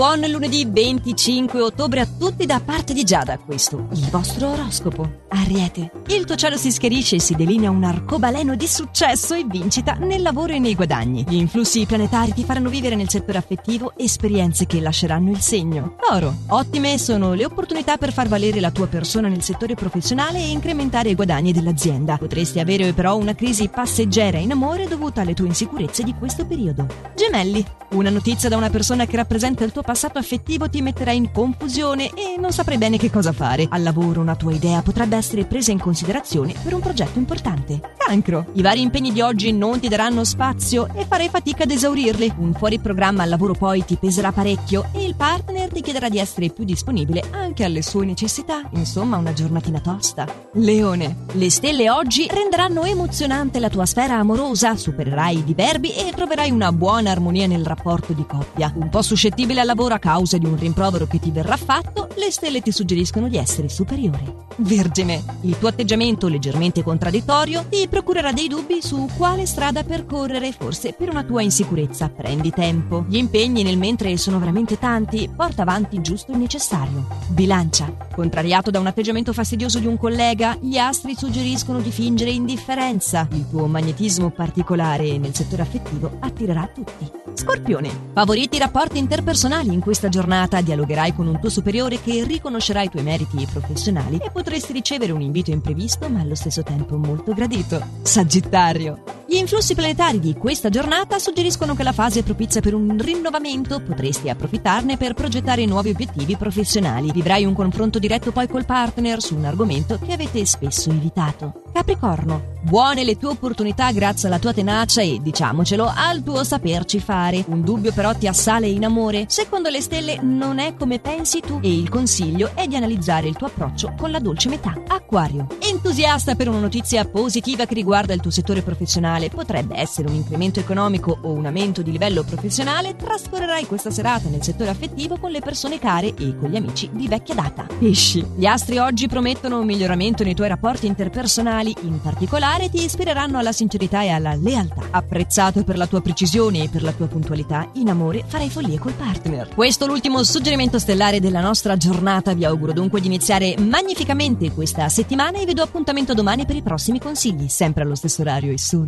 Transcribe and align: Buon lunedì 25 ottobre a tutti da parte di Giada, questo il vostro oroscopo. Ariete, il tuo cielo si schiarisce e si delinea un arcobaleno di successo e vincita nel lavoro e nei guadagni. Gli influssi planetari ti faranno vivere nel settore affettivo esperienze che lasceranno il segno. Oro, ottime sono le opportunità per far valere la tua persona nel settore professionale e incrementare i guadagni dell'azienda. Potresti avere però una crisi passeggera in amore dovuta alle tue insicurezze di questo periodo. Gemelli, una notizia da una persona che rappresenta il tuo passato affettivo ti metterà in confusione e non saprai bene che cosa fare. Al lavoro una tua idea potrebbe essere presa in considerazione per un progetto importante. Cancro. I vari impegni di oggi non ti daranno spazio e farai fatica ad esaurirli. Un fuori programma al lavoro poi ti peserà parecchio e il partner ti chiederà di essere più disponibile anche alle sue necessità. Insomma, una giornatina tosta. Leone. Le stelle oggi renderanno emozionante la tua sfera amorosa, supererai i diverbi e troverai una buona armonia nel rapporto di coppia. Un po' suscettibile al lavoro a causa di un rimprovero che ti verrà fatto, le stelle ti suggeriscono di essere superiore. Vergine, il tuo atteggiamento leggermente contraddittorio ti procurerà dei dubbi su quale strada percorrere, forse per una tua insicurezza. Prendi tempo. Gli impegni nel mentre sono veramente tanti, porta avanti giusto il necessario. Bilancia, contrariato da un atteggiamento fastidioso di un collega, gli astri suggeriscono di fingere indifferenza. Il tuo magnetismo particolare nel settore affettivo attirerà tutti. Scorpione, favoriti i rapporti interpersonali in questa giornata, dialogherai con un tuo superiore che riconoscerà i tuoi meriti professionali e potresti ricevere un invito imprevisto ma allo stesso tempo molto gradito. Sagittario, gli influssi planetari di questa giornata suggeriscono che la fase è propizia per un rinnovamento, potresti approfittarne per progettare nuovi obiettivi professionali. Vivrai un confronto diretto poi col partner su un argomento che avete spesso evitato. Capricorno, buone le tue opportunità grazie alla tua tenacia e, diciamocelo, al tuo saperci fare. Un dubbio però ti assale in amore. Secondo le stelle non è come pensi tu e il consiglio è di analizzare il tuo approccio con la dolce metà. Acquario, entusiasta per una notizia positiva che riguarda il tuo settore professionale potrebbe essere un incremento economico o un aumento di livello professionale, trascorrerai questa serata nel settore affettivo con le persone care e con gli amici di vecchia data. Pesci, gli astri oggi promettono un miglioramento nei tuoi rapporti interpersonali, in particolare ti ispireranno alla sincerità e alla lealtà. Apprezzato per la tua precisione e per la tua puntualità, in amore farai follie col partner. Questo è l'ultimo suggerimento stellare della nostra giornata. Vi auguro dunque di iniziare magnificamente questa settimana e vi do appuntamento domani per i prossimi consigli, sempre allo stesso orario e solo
Buon 0.00 0.20
lunedì 0.30 0.66
25 0.66 1.60
ottobre 1.60 2.00
a 2.00 2.06
tutti 2.06 2.46
da 2.46 2.58
parte 2.64 2.94
di 2.94 3.04
Giada, 3.04 3.36
questo 3.36 3.86
il 3.92 4.08
vostro 4.08 4.52
oroscopo. 4.52 5.24
Ariete, 5.28 5.90
il 6.06 6.24
tuo 6.24 6.36
cielo 6.36 6.56
si 6.56 6.72
schiarisce 6.72 7.16
e 7.16 7.20
si 7.20 7.34
delinea 7.34 7.68
un 7.68 7.84
arcobaleno 7.84 8.56
di 8.56 8.66
successo 8.66 9.34
e 9.34 9.44
vincita 9.46 9.92
nel 10.00 10.22
lavoro 10.22 10.54
e 10.54 10.58
nei 10.58 10.74
guadagni. 10.74 11.26
Gli 11.28 11.34
influssi 11.34 11.84
planetari 11.84 12.32
ti 12.32 12.44
faranno 12.44 12.70
vivere 12.70 12.96
nel 12.96 13.10
settore 13.10 13.36
affettivo 13.36 13.92
esperienze 13.94 14.64
che 14.64 14.80
lasceranno 14.80 15.32
il 15.32 15.40
segno. 15.40 15.96
Oro, 16.12 16.34
ottime 16.48 16.96
sono 16.96 17.34
le 17.34 17.44
opportunità 17.44 17.98
per 17.98 18.12
far 18.12 18.26
valere 18.26 18.58
la 18.58 18.70
tua 18.70 18.86
persona 18.86 19.28
nel 19.28 19.42
settore 19.42 19.74
professionale 19.74 20.38
e 20.38 20.48
incrementare 20.48 21.10
i 21.10 21.14
guadagni 21.14 21.52
dell'azienda. 21.52 22.16
Potresti 22.16 22.58
avere 22.58 22.94
però 22.94 23.16
una 23.16 23.34
crisi 23.34 23.68
passeggera 23.68 24.38
in 24.38 24.52
amore 24.52 24.88
dovuta 24.88 25.20
alle 25.20 25.34
tue 25.34 25.46
insicurezze 25.46 26.02
di 26.02 26.14
questo 26.14 26.46
periodo. 26.46 26.86
Gemelli, 27.14 27.62
una 27.90 28.10
notizia 28.10 28.48
da 28.48 28.56
una 28.56 28.70
persona 28.70 29.04
che 29.04 29.16
rappresenta 29.16 29.62
il 29.62 29.72
tuo 29.72 29.82
passato 29.90 30.18
affettivo 30.18 30.70
ti 30.70 30.82
metterà 30.82 31.10
in 31.10 31.32
confusione 31.32 32.10
e 32.14 32.36
non 32.38 32.52
saprai 32.52 32.78
bene 32.78 32.96
che 32.96 33.10
cosa 33.10 33.32
fare. 33.32 33.66
Al 33.68 33.82
lavoro 33.82 34.20
una 34.20 34.36
tua 34.36 34.52
idea 34.52 34.82
potrebbe 34.82 35.16
essere 35.16 35.44
presa 35.46 35.72
in 35.72 35.80
considerazione 35.80 36.54
per 36.62 36.74
un 36.74 36.80
progetto 36.80 37.18
importante. 37.18 37.80
Cancro. 37.98 38.46
I 38.52 38.62
vari 38.62 38.82
impegni 38.82 39.10
di 39.10 39.20
oggi 39.20 39.50
non 39.50 39.80
ti 39.80 39.88
daranno 39.88 40.22
spazio 40.22 40.86
e 40.94 41.06
farai 41.06 41.28
fatica 41.28 41.64
ad 41.64 41.72
esaurirli. 41.72 42.32
Un 42.36 42.54
fuori 42.54 42.78
programma 42.78 43.24
al 43.24 43.30
lavoro 43.30 43.54
poi 43.54 43.84
ti 43.84 43.96
peserà 43.96 44.30
parecchio 44.30 44.90
e 44.92 45.04
il 45.04 45.16
partner 45.16 45.72
ti 45.72 45.80
chiederà 45.80 46.08
di 46.08 46.20
essere 46.20 46.50
più 46.50 46.62
disponibile 46.62 47.24
anche 47.32 47.64
alle 47.64 47.82
sue 47.82 48.04
necessità. 48.04 48.68
Insomma, 48.74 49.16
una 49.16 49.32
giornatina 49.32 49.80
tosta. 49.80 50.26
Leone. 50.52 51.24
Le 51.32 51.50
stelle 51.50 51.90
oggi 51.90 52.28
renderanno 52.30 52.84
emozionante 52.84 53.58
la 53.58 53.68
tua 53.68 53.86
sfera 53.86 54.14
amorosa, 54.14 54.76
supererai 54.76 55.38
i 55.38 55.44
diverbi 55.44 55.92
e 55.92 56.12
troverai 56.14 56.52
una 56.52 56.70
buona 56.70 57.10
armonia 57.10 57.48
nel 57.48 57.66
rapporto 57.66 58.12
di 58.12 58.24
coppia. 58.24 58.72
Un 58.76 58.88
po' 58.88 59.02
suscettibile 59.02 59.60
al 59.60 59.66
lavoro 59.70 59.94
a 59.94 60.00
causa 60.00 60.36
di 60.36 60.46
un 60.46 60.56
rimprovero 60.56 61.06
che 61.06 61.20
ti 61.20 61.30
verrà 61.30 61.56
fatto, 61.56 62.08
le 62.16 62.32
stelle 62.32 62.60
ti 62.60 62.72
suggeriscono 62.72 63.28
di 63.28 63.36
essere 63.36 63.68
superiore. 63.68 64.48
Vergine, 64.56 65.22
il 65.42 65.56
tuo 65.58 65.68
atteggiamento 65.68 66.26
leggermente 66.26 66.82
contraddittorio 66.82 67.66
ti 67.70 67.86
procurerà 67.88 68.32
dei 68.32 68.48
dubbi 68.48 68.82
su 68.82 69.08
quale 69.16 69.46
strada 69.46 69.84
percorrere, 69.84 70.50
forse 70.50 70.92
per 70.92 71.08
una 71.08 71.22
tua 71.22 71.42
insicurezza. 71.42 72.08
Prendi 72.08 72.50
tempo. 72.50 73.04
Gli 73.08 73.16
impegni 73.16 73.62
nel 73.62 73.78
mentre 73.78 74.16
sono 74.16 74.40
veramente 74.40 74.76
tanti, 74.76 75.30
porta 75.34 75.62
avanti 75.62 76.00
giusto 76.00 76.32
il 76.32 76.38
necessario. 76.38 77.06
Bilancia, 77.28 77.94
contrariato 78.12 78.72
da 78.72 78.80
un 78.80 78.88
atteggiamento 78.88 79.32
fastidioso 79.32 79.78
di 79.78 79.86
un 79.86 79.96
collega, 79.96 80.58
gli 80.60 80.78
astri 80.78 81.14
suggeriscono 81.14 81.78
di 81.80 81.92
fingere 81.92 82.30
indifferenza. 82.30 83.28
Il 83.30 83.48
tuo 83.48 83.66
magnetismo 83.66 84.30
particolare 84.30 85.16
nel 85.16 85.34
settore 85.34 85.62
affettivo 85.62 86.16
attirerà 86.18 86.68
tutti. 86.74 87.08
Scorpione, 87.34 87.88
favoriti 88.12 88.56
i 88.56 88.58
rapporti 88.58 88.98
interpersonali 88.98 89.59
in 89.68 89.80
questa 89.80 90.08
giornata, 90.08 90.60
dialogherai 90.60 91.14
con 91.14 91.26
un 91.26 91.38
tuo 91.38 91.50
superiore 91.50 92.00
che 92.00 92.24
riconoscerà 92.24 92.82
i 92.82 92.88
tuoi 92.88 93.02
meriti 93.02 93.46
professionali 93.50 94.16
e 94.16 94.30
potresti 94.30 94.72
ricevere 94.72 95.12
un 95.12 95.20
invito 95.20 95.50
imprevisto 95.50 96.08
ma 96.08 96.20
allo 96.20 96.34
stesso 96.34 96.62
tempo 96.62 96.96
molto 96.96 97.32
gradito. 97.34 97.82
Sagittario, 98.02 99.02
gli 99.30 99.36
influssi 99.36 99.76
planetari 99.76 100.18
di 100.18 100.34
questa 100.34 100.70
giornata 100.70 101.20
suggeriscono 101.20 101.76
che 101.76 101.84
la 101.84 101.92
fase 101.92 102.18
è 102.18 102.22
propizia 102.24 102.60
per 102.60 102.74
un 102.74 102.98
rinnovamento, 102.98 103.80
potresti 103.80 104.28
approfittarne 104.28 104.96
per 104.96 105.14
progettare 105.14 105.64
nuovi 105.66 105.90
obiettivi 105.90 106.36
professionali. 106.36 107.12
Vivrai 107.12 107.44
un 107.44 107.54
confronto 107.54 108.00
diretto 108.00 108.32
poi 108.32 108.48
col 108.48 108.64
partner 108.64 109.22
su 109.22 109.36
un 109.36 109.44
argomento 109.44 110.00
che 110.04 110.14
avete 110.14 110.44
spesso 110.44 110.90
evitato. 110.90 111.62
Capricorno, 111.72 112.56
buone 112.62 113.04
le 113.04 113.16
tue 113.16 113.28
opportunità 113.28 113.92
grazie 113.92 114.26
alla 114.26 114.40
tua 114.40 114.52
tenacia 114.52 115.00
e, 115.00 115.20
diciamocelo, 115.22 115.92
al 115.94 116.24
tuo 116.24 116.42
saperci 116.42 116.98
fare. 116.98 117.44
Un 117.46 117.62
dubbio 117.62 117.92
però 117.92 118.12
ti 118.12 118.26
assale 118.26 118.66
in 118.66 118.84
amore. 118.84 119.26
Secondo 119.28 119.68
le 119.68 119.80
stelle 119.80 120.18
non 120.20 120.58
è 120.58 120.74
come 120.74 120.98
pensi 120.98 121.38
tu 121.38 121.60
e 121.62 121.72
il 121.72 121.88
consiglio 121.88 122.50
è 122.54 122.66
di 122.66 122.74
analizzare 122.74 123.28
il 123.28 123.36
tuo 123.36 123.46
approccio 123.46 123.94
con 123.96 124.10
la 124.10 124.18
dolce 124.18 124.48
metà. 124.48 124.74
Acquario, 124.88 125.46
entusiasta 125.70 126.34
per 126.34 126.48
una 126.48 126.58
notizia 126.58 127.04
positiva 127.04 127.64
che 127.64 127.74
riguarda 127.74 128.12
il 128.12 128.20
tuo 128.20 128.30
settore 128.30 128.62
professionale 128.62 129.28
potrebbe 129.28 129.78
essere 129.78 130.08
un 130.08 130.14
incremento 130.14 130.58
economico 130.58 131.16
o 131.22 131.30
un 131.30 131.46
aumento 131.46 131.82
di 131.82 131.92
livello 131.92 132.24
professionale, 132.24 132.96
trascorrerai 132.96 133.66
questa 133.66 133.90
serata 133.90 134.28
nel 134.28 134.42
settore 134.42 134.70
affettivo 134.70 135.16
con 135.18 135.30
le 135.30 135.40
persone 135.40 135.78
care 135.78 136.08
e 136.08 136.36
con 136.36 136.50
gli 136.50 136.56
amici 136.56 136.90
di 136.92 137.06
vecchia 137.06 137.34
data. 137.34 137.66
Pesci, 137.78 138.24
gli 138.34 138.46
astri 138.46 138.78
oggi 138.78 139.06
promettono 139.06 139.60
un 139.60 139.66
miglioramento 139.66 140.24
nei 140.24 140.34
tuoi 140.34 140.48
rapporti 140.48 140.86
interpersonali, 140.86 141.74
in 141.82 142.00
particolare 142.00 142.68
ti 142.68 142.82
ispireranno 142.82 143.38
alla 143.38 143.52
sincerità 143.52 144.02
e 144.02 144.08
alla 144.08 144.34
lealtà. 144.34 144.88
Apprezzato 144.90 145.62
per 145.62 145.76
la 145.76 145.86
tua 145.86 146.00
precisione 146.00 146.64
e 146.64 146.68
per 146.68 146.82
la 146.82 146.92
tua 146.92 147.06
puntualità, 147.06 147.70
in 147.74 147.90
amore 147.90 148.24
farai 148.26 148.50
follie 148.50 148.78
col 148.78 148.92
partner. 148.92 149.54
Questo 149.54 149.84
è 149.84 149.86
l'ultimo 149.86 150.22
suggerimento 150.24 150.80
stellare 150.80 151.20
della 151.20 151.40
nostra 151.40 151.76
giornata. 151.76 152.34
Vi 152.34 152.44
auguro 152.44 152.72
dunque 152.72 153.00
di 153.00 153.06
iniziare 153.06 153.54
magnificamente 153.58 154.50
questa 154.50 154.88
settimana 154.88 155.38
e 155.38 155.44
vi 155.44 155.54
do 155.60 155.66
appuntamento 155.66 156.14
domani 156.14 156.46
per 156.46 156.56
i 156.56 156.62
prossimi 156.62 156.98
consigli, 156.98 157.48
sempre 157.48 157.82
allo 157.82 157.94
stesso 157.94 158.22
orario 158.22 158.50
e 158.50 158.58
solo 158.58 158.86